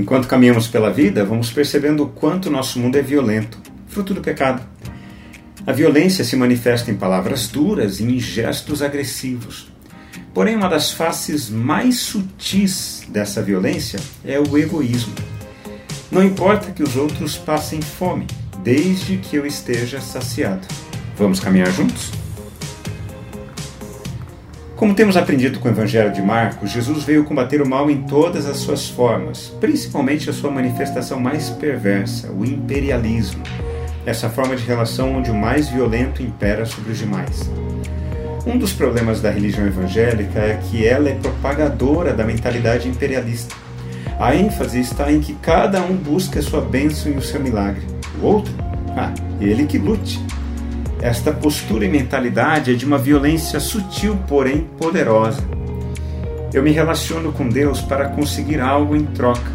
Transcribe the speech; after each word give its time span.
Enquanto 0.00 0.26
caminhamos 0.28 0.66
pela 0.66 0.90
vida, 0.90 1.26
vamos 1.26 1.50
percebendo 1.50 2.04
o 2.04 2.08
quanto 2.08 2.50
nosso 2.50 2.78
mundo 2.78 2.96
é 2.96 3.02
violento, 3.02 3.58
fruto 3.86 4.14
do 4.14 4.22
pecado. 4.22 4.62
A 5.66 5.72
violência 5.72 6.24
se 6.24 6.34
manifesta 6.36 6.90
em 6.90 6.96
palavras 6.96 7.48
duras 7.48 8.00
e 8.00 8.04
em 8.04 8.18
gestos 8.18 8.80
agressivos. 8.80 9.70
Porém, 10.32 10.56
uma 10.56 10.70
das 10.70 10.90
faces 10.90 11.50
mais 11.50 11.96
sutis 11.96 13.02
dessa 13.10 13.42
violência 13.42 14.00
é 14.24 14.40
o 14.40 14.56
egoísmo. 14.56 15.12
Não 16.10 16.24
importa 16.24 16.72
que 16.72 16.82
os 16.82 16.96
outros 16.96 17.36
passem 17.36 17.82
fome, 17.82 18.26
desde 18.64 19.18
que 19.18 19.36
eu 19.36 19.44
esteja 19.44 20.00
saciado. 20.00 20.66
Vamos 21.14 21.40
caminhar 21.40 21.70
juntos? 21.70 22.19
Como 24.80 24.94
temos 24.94 25.14
aprendido 25.14 25.60
com 25.60 25.68
o 25.68 25.70
Evangelho 25.70 26.10
de 26.10 26.22
Marcos, 26.22 26.70
Jesus 26.70 27.04
veio 27.04 27.24
combater 27.24 27.60
o 27.60 27.68
mal 27.68 27.90
em 27.90 28.00
todas 28.00 28.46
as 28.46 28.56
suas 28.56 28.88
formas, 28.88 29.54
principalmente 29.60 30.30
a 30.30 30.32
sua 30.32 30.50
manifestação 30.50 31.20
mais 31.20 31.50
perversa, 31.50 32.32
o 32.32 32.46
imperialismo, 32.46 33.42
essa 34.06 34.30
forma 34.30 34.56
de 34.56 34.64
relação 34.64 35.16
onde 35.16 35.30
o 35.30 35.34
mais 35.34 35.68
violento 35.68 36.22
impera 36.22 36.64
sobre 36.64 36.92
os 36.92 36.98
demais. 36.98 37.50
Um 38.46 38.56
dos 38.56 38.72
problemas 38.72 39.20
da 39.20 39.30
religião 39.30 39.66
evangélica 39.66 40.38
é 40.38 40.58
que 40.70 40.86
ela 40.86 41.10
é 41.10 41.14
propagadora 41.14 42.14
da 42.14 42.24
mentalidade 42.24 42.88
imperialista. 42.88 43.54
A 44.18 44.34
ênfase 44.34 44.80
está 44.80 45.12
em 45.12 45.20
que 45.20 45.34
cada 45.34 45.82
um 45.82 45.94
busca 45.94 46.38
a 46.38 46.42
sua 46.42 46.62
bênção 46.62 47.12
e 47.12 47.16
o 47.18 47.22
seu 47.22 47.38
milagre. 47.38 47.86
O 48.18 48.24
outro? 48.24 48.54
Ah, 48.96 49.12
ele 49.42 49.66
que 49.66 49.76
lute. 49.76 50.18
Esta 51.02 51.32
postura 51.32 51.86
e 51.86 51.88
mentalidade 51.88 52.72
é 52.72 52.74
de 52.74 52.84
uma 52.84 52.98
violência 52.98 53.58
sutil, 53.58 54.18
porém 54.28 54.68
poderosa. 54.78 55.42
Eu 56.52 56.62
me 56.62 56.72
relaciono 56.72 57.32
com 57.32 57.48
Deus 57.48 57.80
para 57.80 58.10
conseguir 58.10 58.60
algo 58.60 58.94
em 58.94 59.06
troca. 59.06 59.50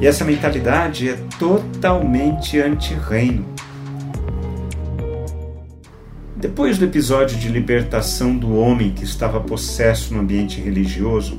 E 0.00 0.06
essa 0.06 0.24
mentalidade 0.24 1.08
é 1.08 1.18
totalmente 1.40 2.60
anti-reino. 2.60 3.44
Depois 6.36 6.78
do 6.78 6.84
episódio 6.84 7.36
de 7.36 7.48
libertação 7.48 8.36
do 8.36 8.54
homem 8.54 8.92
que 8.92 9.02
estava 9.02 9.40
possesso 9.40 10.14
no 10.14 10.20
ambiente 10.20 10.60
religioso, 10.60 11.36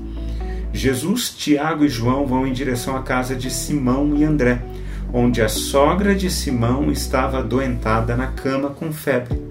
Jesus, 0.74 1.30
Tiago 1.30 1.86
e 1.86 1.90
João 1.90 2.26
vão 2.28 2.46
em 2.46 2.52
direção 2.52 2.98
à 2.98 3.02
casa 3.02 3.34
de 3.34 3.50
Simão 3.50 4.14
e 4.16 4.26
André 4.26 4.62
onde 5.14 5.42
a 5.42 5.50
sogra 5.50 6.16
de 6.16 6.30
Simão 6.30 6.92
estava 6.92 7.40
adoentada 7.40 8.16
na 8.16 8.28
cama 8.28 8.70
com 8.70 8.92
febre. 8.92 9.42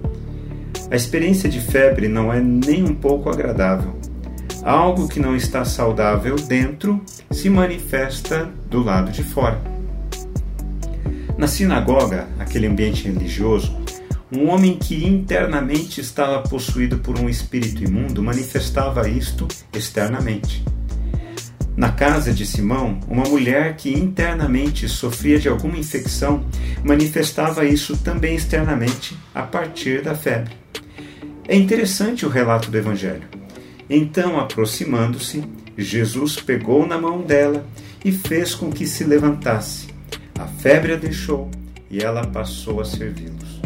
A 0.89 0.95
experiência 0.95 1.49
de 1.49 1.59
febre 1.59 2.07
não 2.07 2.33
é 2.33 2.41
nem 2.41 2.83
um 2.83 2.93
pouco 2.93 3.29
agradável. 3.29 3.95
Algo 4.63 5.07
que 5.07 5.19
não 5.19 5.35
está 5.35 5.63
saudável 5.63 6.35
dentro 6.35 7.01
se 7.31 7.49
manifesta 7.49 8.49
do 8.69 8.83
lado 8.83 9.11
de 9.11 9.23
fora. 9.23 9.59
Na 11.37 11.47
sinagoga, 11.47 12.27
aquele 12.37 12.67
ambiente 12.67 13.07
religioso, 13.07 13.75
um 14.31 14.49
homem 14.49 14.77
que 14.77 15.05
internamente 15.05 15.99
estava 15.99 16.41
possuído 16.47 16.99
por 16.99 17.19
um 17.19 17.27
espírito 17.27 17.83
imundo 17.83 18.21
manifestava 18.21 19.09
isto 19.09 19.47
externamente. 19.73 20.63
Na 21.75 21.89
casa 21.89 22.33
de 22.33 22.45
Simão, 22.45 22.99
uma 23.07 23.23
mulher 23.23 23.77
que 23.77 23.93
internamente 23.93 24.89
sofria 24.89 25.39
de 25.39 25.47
alguma 25.47 25.77
infecção 25.77 26.45
manifestava 26.83 27.63
isso 27.65 27.95
também 27.97 28.35
externamente 28.35 29.17
a 29.33 29.43
partir 29.43 30.01
da 30.01 30.13
febre. 30.13 30.53
É 31.47 31.55
interessante 31.55 32.25
o 32.25 32.29
relato 32.29 32.69
do 32.69 32.77
Evangelho. 32.77 33.23
Então, 33.89 34.39
aproximando-se, 34.39 35.43
Jesus 35.77 36.35
pegou 36.35 36.85
na 36.85 36.97
mão 36.97 37.21
dela 37.21 37.65
e 38.03 38.11
fez 38.11 38.53
com 38.53 38.69
que 38.69 38.85
se 38.85 39.05
levantasse. 39.05 39.87
A 40.37 40.47
febre 40.47 40.93
a 40.93 40.97
deixou 40.97 41.49
e 41.89 42.03
ela 42.03 42.27
passou 42.27 42.81
a 42.81 42.85
servi-los. 42.85 43.61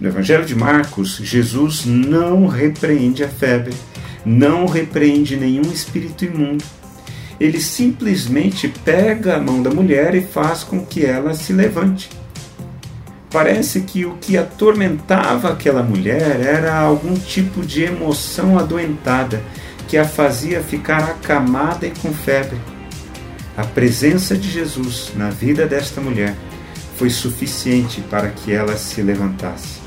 No 0.00 0.08
Evangelho 0.08 0.44
de 0.44 0.54
Marcos, 0.54 1.18
Jesus 1.22 1.84
não 1.84 2.46
repreende 2.46 3.22
a 3.22 3.28
febre, 3.28 3.74
não 4.24 4.66
repreende 4.66 5.36
nenhum 5.36 5.70
espírito 5.70 6.24
imundo 6.24 6.64
ele 7.40 7.60
simplesmente 7.60 8.68
pega 8.68 9.36
a 9.36 9.40
mão 9.40 9.62
da 9.62 9.70
mulher 9.70 10.14
e 10.14 10.22
faz 10.22 10.62
com 10.62 10.84
que 10.84 11.04
ela 11.04 11.34
se 11.34 11.52
levante. 11.52 12.10
Parece 13.30 13.80
que 13.80 14.04
o 14.04 14.14
que 14.20 14.38
atormentava 14.38 15.50
aquela 15.50 15.82
mulher 15.82 16.40
era 16.40 16.76
algum 16.76 17.14
tipo 17.14 17.62
de 17.62 17.82
emoção 17.82 18.58
adoentada 18.58 19.42
que 19.88 19.98
a 19.98 20.04
fazia 20.04 20.62
ficar 20.62 21.02
acamada 21.02 21.86
e 21.86 21.90
com 21.90 22.12
febre. 22.12 22.58
A 23.56 23.64
presença 23.64 24.36
de 24.36 24.48
Jesus 24.50 25.12
na 25.16 25.30
vida 25.30 25.66
desta 25.66 26.00
mulher 26.00 26.36
foi 26.96 27.10
suficiente 27.10 28.00
para 28.02 28.28
que 28.28 28.52
ela 28.52 28.76
se 28.76 29.02
levantasse. 29.02 29.80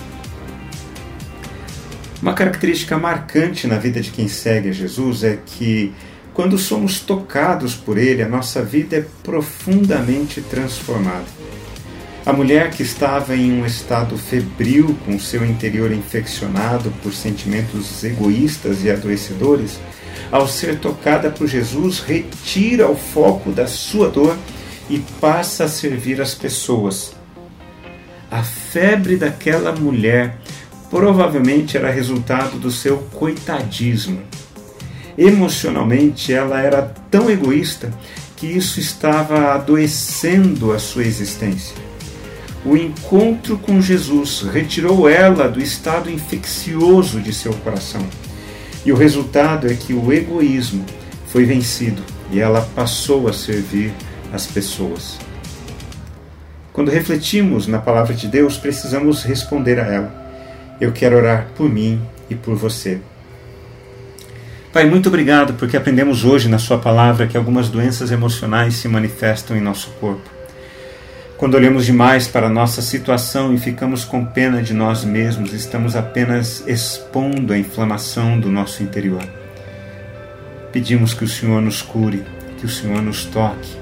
Uma 2.22 2.34
característica 2.34 2.98
marcante 2.98 3.68
na 3.68 3.78
vida 3.78 4.02
de 4.02 4.12
quem 4.12 4.28
segue 4.28 4.70
a 4.70 4.74
Jesus 4.74 5.24
é 5.24 5.38
que 5.46 5.94
quando 6.38 6.56
somos 6.56 7.00
tocados 7.00 7.74
por 7.74 7.98
Ele, 7.98 8.22
a 8.22 8.28
nossa 8.30 8.62
vida 8.62 8.98
é 8.98 9.06
profundamente 9.24 10.40
transformada. 10.40 11.26
A 12.24 12.32
mulher 12.32 12.70
que 12.70 12.84
estava 12.84 13.36
em 13.36 13.52
um 13.60 13.66
estado 13.66 14.16
febril, 14.20 14.96
com 15.04 15.18
seu 15.18 15.44
interior 15.44 15.92
infeccionado 15.92 16.94
por 17.02 17.12
sentimentos 17.12 18.04
egoístas 18.04 18.84
e 18.84 18.92
adoecedores, 18.92 19.80
ao 20.32 20.48
ser 20.48 20.78
tocada 20.78 21.32
por 21.32 21.48
Jesus, 21.48 22.02
retira 22.02 22.88
o 22.88 22.96
foco 22.96 23.52
da 23.52 23.66
sua 23.66 24.08
dor 24.08 24.38
e 24.88 25.00
passa 25.20 25.64
a 25.64 25.68
servir 25.68 26.22
as 26.22 26.36
pessoas. 26.36 27.16
A 28.30 28.44
febre 28.44 29.18
daquela 29.18 29.72
mulher 29.72 30.38
provavelmente 30.92 31.78
era 31.78 31.90
resultado 31.90 32.60
do 32.60 32.70
seu 32.70 33.00
coitadismo 33.12 34.22
Emocionalmente, 35.18 36.32
ela 36.32 36.62
era 36.62 36.94
tão 37.10 37.30
egoísta 37.30 37.92
que 38.36 38.46
isso 38.46 38.80
estava 38.80 39.54
adoecendo 39.54 40.72
a 40.72 40.78
sua 40.78 41.04
existência. 41.04 41.76
O 42.64 42.78
encontro 42.78 43.58
com 43.58 43.82
Jesus 43.82 44.42
retirou 44.42 45.10
ela 45.10 45.48
do 45.48 45.60
estado 45.60 46.12
infeccioso 46.12 47.20
de 47.20 47.34
seu 47.34 47.54
coração. 47.54 48.06
E 48.86 48.92
o 48.92 48.96
resultado 48.96 49.68
é 49.68 49.74
que 49.74 49.94
o 49.94 50.14
egoísmo 50.14 50.86
foi 51.28 51.46
vencido 51.46 52.04
e 52.32 52.40
ela 52.40 52.62
passou 52.76 53.28
a 53.28 53.34
servir 53.34 53.92
as 54.32 54.46
pessoas. 54.46 55.18
Quando 56.74 56.92
refletimos 56.92 57.66
na 57.66 57.80
palavra 57.80 58.14
de 58.14 58.28
Deus, 58.28 58.58
precisamos 58.58 59.24
responder 59.24 59.80
a 59.80 59.88
ela. 59.88 60.28
Eu 60.80 60.92
quero 60.92 61.18
orar 61.18 61.48
por 61.56 61.68
mim 61.68 62.00
e 62.30 62.36
por 62.36 62.56
você. 62.56 63.00
Pai, 64.78 64.86
muito 64.88 65.10
obrigado 65.10 65.56
porque 65.56 65.76
aprendemos 65.76 66.24
hoje 66.24 66.48
na 66.48 66.60
Sua 66.60 66.78
palavra 66.78 67.26
que 67.26 67.36
algumas 67.36 67.68
doenças 67.68 68.12
emocionais 68.12 68.76
se 68.76 68.88
manifestam 68.88 69.58
em 69.58 69.60
nosso 69.60 69.90
corpo. 70.00 70.30
Quando 71.36 71.56
olhamos 71.56 71.84
demais 71.84 72.28
para 72.28 72.46
a 72.46 72.50
nossa 72.52 72.80
situação 72.84 73.52
e 73.56 73.58
ficamos 73.58 74.06
com 74.06 74.24
pena 74.24 74.62
de 74.62 74.76
nós 74.76 75.04
mesmos, 75.04 75.52
estamos 75.52 75.96
apenas 75.96 76.64
expondo 76.68 77.54
a 77.54 77.58
inflamação 77.58 78.40
do 78.40 78.52
nosso 78.52 78.84
interior. 78.84 79.24
Pedimos 80.72 81.12
que 81.12 81.24
o 81.24 81.28
Senhor 81.28 81.60
nos 81.60 81.82
cure, 81.82 82.24
que 82.60 82.68
o 82.68 82.70
Senhor 82.70 83.02
nos 83.02 83.26
toque 83.26 83.76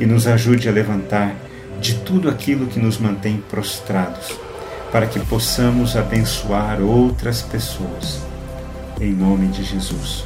e 0.00 0.06
nos 0.06 0.26
ajude 0.26 0.66
a 0.66 0.72
levantar 0.72 1.34
de 1.78 1.94
tudo 1.96 2.30
aquilo 2.30 2.68
que 2.68 2.80
nos 2.80 2.96
mantém 2.96 3.36
prostrados, 3.50 4.34
para 4.90 5.06
que 5.06 5.20
possamos 5.20 5.94
abençoar 5.94 6.80
outras 6.80 7.42
pessoas. 7.42 8.22
Em 8.98 9.12
nome 9.12 9.48
de 9.48 9.62
Jesus. 9.62 10.24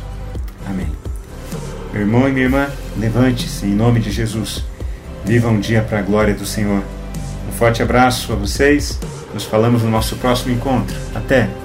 Amém. 0.67 0.89
Meu 1.93 2.03
irmão 2.03 2.29
e 2.29 2.33
minha 2.33 2.47
irmã, 2.47 2.69
levante-se 2.99 3.67
em 3.67 3.75
nome 3.75 4.01
de 4.01 4.11
Jesus. 4.11 4.65
Viva 5.25 5.49
um 5.49 5.61
dia 5.61 5.83
para 5.83 5.99
a 5.99 6.03
glória 6.03 6.35
do 6.35 6.47
Senhor. 6.47 6.83
Um 7.49 7.53
forte 7.53 7.83
abraço 7.83 8.33
a 8.33 8.37
vocês. 8.37 8.99
Nos 9.33 9.45
falamos 9.45 9.83
no 9.83 9.91
nosso 9.91 10.17
próximo 10.17 10.55
encontro. 10.55 10.97
Até! 11.15 11.62